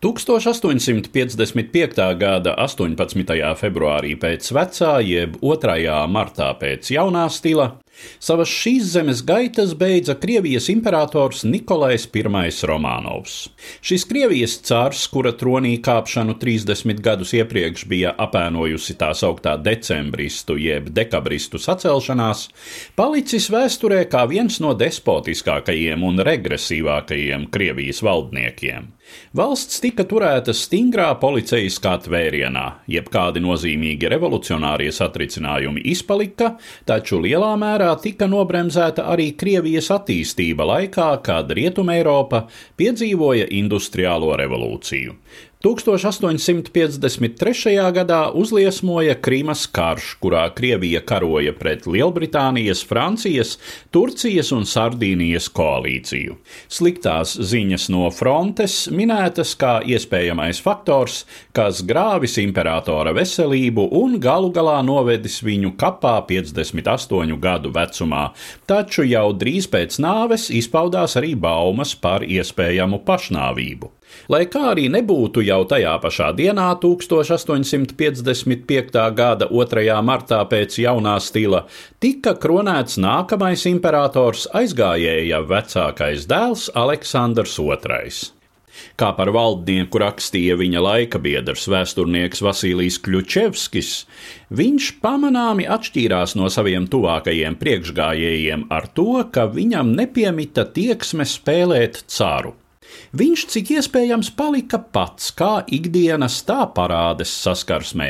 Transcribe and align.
1855. 0.00 2.16
gada 2.20 2.52
18. 2.60 3.56
februārī 3.56 4.12
pēc 4.20 4.50
vecā, 4.52 5.00
jeb 5.00 5.38
2. 5.40 5.88
martā 6.12 6.50
pēc 6.60 6.90
jaunā 6.92 7.24
stila, 7.32 7.80
savas 8.18 8.50
šīs 8.52 8.90
zemes 8.94 9.22
gaitas 9.26 9.74
beidza 9.78 10.16
Krievijas 10.20 10.68
imperators 10.72 11.44
Nikolais 11.44 12.08
I 12.14 12.22
Romanovs. 12.66 13.48
Šis 13.80 14.04
Krievijas 14.08 14.58
cārs, 14.66 15.06
kura 15.10 15.32
tronī 15.32 15.76
kāpšanu 15.82 16.36
30 16.40 17.00
gadus 17.00 17.32
iepriekš 17.36 17.86
bija 17.86 18.14
apēnojusi 18.18 18.96
tā 19.00 19.12
sauktā 19.14 19.56
decembristu 19.62 20.56
jeb 20.60 20.90
dekabristu 20.90 21.58
sacelšanās, 21.58 22.48
palicis 22.96 23.50
vēsturē 23.52 24.04
kā 24.10 24.26
viens 24.30 24.60
no 24.60 24.74
despotiskākajiem 24.74 26.04
un 26.06 26.22
regresīvākajiem 26.26 27.50
Krievijas 27.52 28.02
valdniekiem. 28.06 28.92
Valsts 29.36 29.78
tika 29.82 30.02
turēta 30.08 30.54
stingrā 30.56 31.12
policijaskā 31.20 31.92
tvērienā, 32.06 32.64
jebkādi 32.90 33.42
nozīmīgi 33.44 34.08
revolucionārie 34.10 34.88
satricinājumi 34.94 35.84
izpalika, 35.92 36.54
taču 36.88 37.20
lielā 37.22 37.52
mērā 37.60 37.85
tika 38.02 38.26
nobremzēta 38.30 39.06
arī 39.12 39.30
Krievijas 39.38 39.92
attīstība 39.94 40.66
laikā, 40.66 41.10
kad 41.26 41.52
Rietumēropa 41.56 42.46
piedzīvoja 42.80 43.46
industriālo 43.60 44.34
revolūciju. 44.40 45.14
1853. 45.64 47.80
gadā 47.96 48.18
uzliesmoja 48.36 49.14
Krīmas 49.24 49.62
karš, 49.72 50.20
kurā 50.20 50.42
Krievija 50.52 51.00
karoja 51.00 51.56
pret 51.56 51.88
Lielbritānijas, 51.88 52.84
Francijas, 52.84 53.56
Turcijas 53.88 54.52
un 54.52 54.68
Sardīnijas 54.68 55.48
koalīciju. 55.56 56.36
Sliktās 56.68 57.40
ziņas 57.40 57.88
no 57.88 58.12
frontes 58.12 58.92
minētas 58.92 59.56
kā 59.56 59.80
iespējamais 59.80 60.60
faktors, 60.60 61.24
kas 61.56 61.80
grāvis 61.88 62.36
imperatora 62.44 63.16
veselību 63.16 63.88
un 63.96 64.20
galu 64.20 64.52
galā 64.52 64.84
novedis 64.84 65.40
viņu 65.40 65.72
kapā 65.80 66.20
58 66.28 67.32
gadu 67.40 67.72
vecumā, 67.72 68.36
taču 68.68 69.08
jau 69.08 69.32
drīz 69.32 69.72
pēc 69.72 70.04
nāves 70.04 70.52
izpaudās 70.52 71.16
arī 71.16 71.32
baumas 71.32 71.96
par 71.96 72.28
iespējamu 72.28 73.00
pašnāvību. 73.08 73.95
Lai 74.32 74.42
kā 74.50 74.62
arī 74.72 74.88
nebūtu 74.90 75.44
jau 75.46 75.60
tajā 75.70 75.94
pašā 76.02 76.32
dienā, 76.38 76.66
1855. 76.82 78.98
gada 79.14 79.46
2. 79.52 80.02
martā 80.02 80.40
pēc 80.50 80.80
jaunā 80.82 81.16
stila, 81.22 81.66
tika 82.02 82.34
kronēts 82.42 82.98
nākamais 82.98 83.66
imperators 83.70 84.48
aizgājēja 84.50 85.44
vecākais 85.46 86.26
dēls 86.30 86.70
Aleksandrs 86.74 87.54
II. 87.62 88.34
Kā 89.00 89.10
par 89.16 89.30
valdnieku 89.32 90.00
rakstīja 90.00 90.56
viņa 90.60 90.82
laika 90.84 91.20
biedrs 91.22 91.64
vēsturnieks 91.72 92.42
Vasilijs 92.44 92.98
Kļučevskis, 93.04 93.92
viņš 94.58 94.90
pamanāmi 95.04 95.68
atšķīrās 95.76 96.36
no 96.40 96.50
saviem 96.52 96.88
tuvākajiem 96.92 97.56
priekšgājējiem 97.62 98.68
ar 98.72 98.88
to, 98.98 99.22
ka 99.32 99.48
viņam 99.52 99.94
nepiemita 99.96 100.68
tieksme 100.76 101.28
spēlēt 101.28 102.04
caru. 102.12 102.54
Viņš 103.16 103.42
cik 103.52 103.70
iespējams 103.78 104.30
palika 104.36 104.78
pats, 104.78 105.30
kā 105.36 105.64
ikdienas 105.72 106.38
tā 106.46 106.64
parādes 106.76 107.32
saskarsmē. 107.42 108.08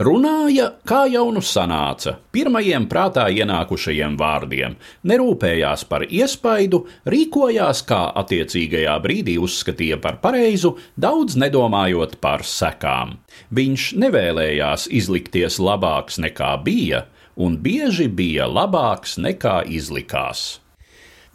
Runāja, 0.00 0.68
kā 0.88 1.02
jau 1.12 1.26
nu 1.34 1.42
sanāca, 1.44 2.14
pirmajiem 2.32 2.86
prātā 2.88 3.26
ienākušajiem 3.34 4.16
vārdiem, 4.20 4.76
nerūpējās 5.10 5.84
par 5.90 6.06
iespaidu, 6.08 6.84
rīkojās, 7.04 7.82
kā 7.88 8.00
attiecīgajā 8.22 8.94
brīdī 9.04 9.36
uzskatīja 9.42 9.98
par 10.04 10.20
pareizu, 10.24 10.76
daudz 10.96 11.36
nedomājot 11.40 12.16
par 12.24 12.46
sekām. 12.48 13.18
Viņš 13.52 13.90
nevēlējās 14.04 14.88
izlikties 15.00 15.60
labāks 15.60 16.20
nekā 16.22 16.54
bija, 16.64 17.04
un 17.36 17.60
bieži 17.62 18.08
bija 18.08 18.48
labāks 18.48 19.18
nekā 19.20 19.60
izlikās. 19.68 20.58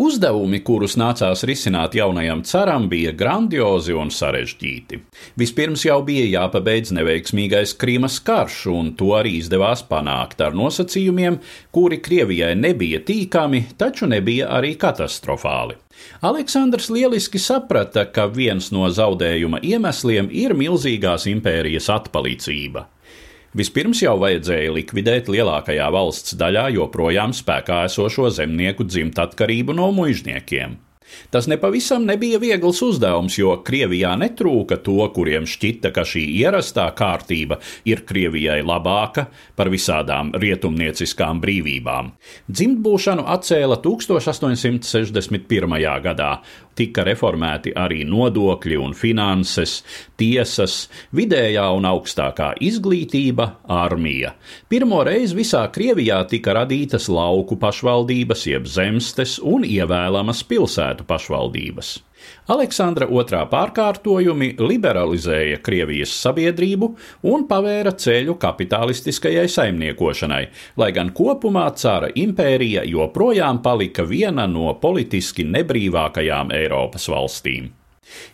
Uzdevumi, 0.04 0.60
kurus 0.68 0.98
nācās 1.00 1.46
risināt 1.48 1.94
jaunajam 1.96 2.42
caram, 2.48 2.90
bija 2.92 3.14
grandiozi 3.16 3.94
un 3.96 4.10
sarežģīti. 4.12 5.00
Vispirms 5.40 5.86
jau 5.86 6.00
bija 6.04 6.26
jāpabeidz 6.32 6.92
neveiksmīgais 6.98 7.76
Krīmas 7.80 8.18
karš, 8.28 8.58
un 8.74 8.90
to 9.00 9.14
arī 9.16 9.38
izdevās 9.40 9.86
panākt 9.88 10.44
ar 10.44 10.58
nosacījumiem, 10.60 11.40
kuri 11.72 12.02
Krievijai 12.04 12.52
nebija 12.60 13.00
tīkami, 13.08 13.64
taču 13.80 14.10
nebija 14.12 14.50
arī 14.58 14.74
katastrofāli. 14.82 15.80
Aleksandrs 16.26 16.90
lieliski 16.92 17.40
saprata, 17.40 18.04
ka 18.12 18.28
viens 18.28 18.74
no 18.76 18.90
zaudējuma 18.92 19.62
iemesliem 19.64 20.28
ir 20.34 20.58
milzīgās 20.58 21.30
impērijas 21.32 21.88
atpalicība. 21.94 22.90
Vispirms 23.54 24.00
jau 24.02 24.16
vajadzēja 24.18 24.72
likvidēt 24.74 25.28
lielākajā 25.30 25.90
valsts 25.94 26.34
daļā 26.40 26.72
joprojām 26.74 27.36
spēkā 27.38 27.84
esošo 27.90 28.32
zemnieku 28.34 28.88
dzimtatkarību 28.90 29.76
no 29.78 29.92
muizniekiem. 29.94 30.80
Tas 31.30 31.48
nepavisam 31.48 32.06
nebija 32.06 32.40
viegls 32.42 32.82
uzdevums, 32.86 33.38
jo 33.38 33.56
Krievijā 33.66 34.16
netrūka 34.20 34.78
to, 34.86 34.98
kuriem 35.16 35.46
šķita, 35.50 35.92
ka 35.94 36.02
šī 36.08 36.24
ierastā 36.42 36.88
kārtība 36.98 37.60
ir 37.90 38.02
Krievijai 38.08 38.62
labāka 38.66 39.28
par 39.58 39.70
visādām 39.74 40.34
rietumnieciskām 40.42 41.42
brīvībām. 41.44 42.12
Dzimtbūšanu 42.50 43.24
atcēla 43.36 43.78
1861. 43.86 45.78
gadā, 46.08 46.32
tika 46.76 47.06
reformēti 47.08 47.74
arī 47.78 48.04
nodokļi 48.10 48.80
un 48.82 48.96
finanses, 48.98 49.80
tiesas, 50.20 50.88
vidējā 51.16 51.66
un 51.78 51.88
augstākā 51.90 52.54
izglītība, 52.64 53.50
armija. 53.82 54.34
Pirmo 54.70 55.04
reizi 55.08 55.38
visā 55.42 55.66
Krievijā 55.74 56.22
tika 56.30 56.56
radītas 56.60 57.10
lauku 57.10 57.58
pašvaldības, 57.62 58.48
jeb 58.54 58.70
zemstes 58.70 59.40
un 59.40 59.68
ievēlamas 59.68 60.44
pilsētu 60.50 61.08
pašvaldības. 61.10 61.98
Aleksandra 62.54 63.08
II 63.08 63.44
pārkārtojumi 63.52 64.50
liberalizēja 64.60 65.62
Krievijas 65.64 66.16
sabiedrību 66.24 66.90
un 67.32 67.46
pavēra 67.50 67.94
ceļu 67.96 68.36
kapitalistiskajai 68.42 69.46
saimniekošanai, 69.52 70.42
lai 70.78 70.90
gan 70.96 71.14
kopumā 71.16 71.70
cara 71.80 72.10
impērija 72.16 72.84
joprojām 72.90 73.62
palika 73.64 74.04
viena 74.04 74.48
no 74.48 74.74
politiski 74.82 75.48
nebrīvākajām 75.48 76.52
Eiropas 76.56 77.08
valstīm. 77.12 77.72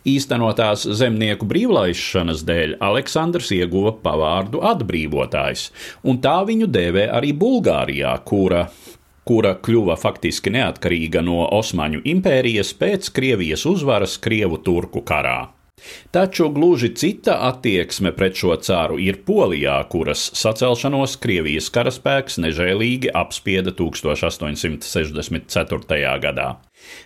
Īstenotās 0.08 0.84
zemnieku 0.98 1.46
brīvlaišanas 1.48 2.44
dēļ 2.48 2.76
Aleksandrs 2.84 3.50
ieguva 3.56 3.94
pavārdu 4.04 4.62
atbrīvotājs, 4.66 5.68
un 6.04 6.20
tā 6.24 6.40
viņu 6.48 6.68
dēvē 6.72 7.06
arī 7.16 7.32
Bulgārijā, 7.36 8.16
kura 8.26 8.66
kura 9.30 9.52
kļuva 9.62 9.94
faktiski 9.94 10.50
neatkarīga 10.56 11.20
no 11.22 11.44
Osmaņu 11.54 12.00
impērijas 12.12 12.72
pēc 12.80 13.12
Krievijas 13.14 13.62
uzvaras 13.70 14.16
Krievu 14.18 14.58
turku 14.66 15.04
karā. 15.06 15.38
Taču 16.10 16.48
gluži 16.52 16.90
cita 16.98 17.36
attieksme 17.46 18.12
pret 18.16 18.34
šo 18.40 18.56
cāru 18.66 18.98
ir 19.00 19.16
Polijā, 19.26 19.88
kuras 19.92 20.30
sacelšanos 20.36 21.16
Krievijas 21.22 21.70
karaspēks 21.72 22.38
nežēlīgi 22.42 23.08
apspieda 23.22 23.70
1864. 23.78 26.18
gadā. 26.26 26.48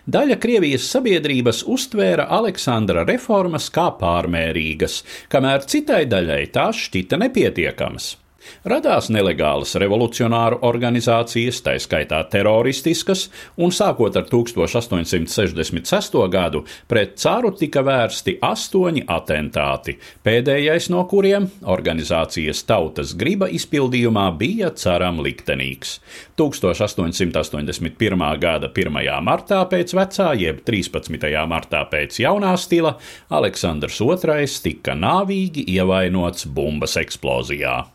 Daļa 0.09 0.37
Krievijas 0.41 0.83
sabiedrības 0.91 1.63
uztvēra 1.77 2.25
Aleksandra 2.41 3.01
reformas 3.07 3.69
kā 3.69 3.87
pārmērīgas, 4.01 4.93
kamēr 5.29 5.59
citai 5.69 6.03
daļai 6.09 6.43
tās 6.57 6.75
šķita 6.89 7.15
nepietiekamas. 7.21 8.24
Radās 8.65 9.09
nelegālas 9.13 9.75
revolucionāru 9.81 10.59
organizācijas, 10.65 11.61
tā 11.65 11.75
skaitā 11.81 12.21
teroristiskas, 12.31 13.27
un 13.61 13.73
sākot 13.75 14.15
ar 14.17 14.25
1866. 14.31 16.17
gadu 16.33 16.63
pret 16.89 17.15
caru 17.21 17.51
tika 17.57 17.83
vērsti 17.85 18.37
astoņi 18.43 19.05
atentāti, 19.11 19.97
pēdējais 20.25 20.89
no 20.93 21.03
kuriem 21.09 21.49
organizācijas 21.61 22.63
tautas 22.67 23.13
griba 23.17 23.49
izpildījumā 23.49 24.27
bija 24.39 24.71
caram 24.75 25.21
liktenīgs. 25.25 25.99
1881. 26.37 28.25
gada 28.41 28.69
1. 28.69 29.01
martā 29.23 29.61
pēc 29.71 29.95
vecā, 29.95 30.33
jeb 30.39 30.61
13. 30.67 31.31
martā 31.47 31.85
pēc 31.91 32.19
jaunā 32.25 32.55
stila, 32.59 32.97
Aleksandrs 33.29 34.01
II 34.01 34.47
tika 34.65 34.95
nāvīgi 34.97 35.65
ievainots 35.77 36.47
bumbas 36.51 36.97
eksplozijā 37.01 37.94